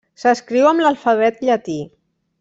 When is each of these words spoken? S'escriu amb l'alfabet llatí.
S'escriu 0.21 0.69
amb 0.69 0.83
l'alfabet 0.85 1.37
llatí. 1.49 1.77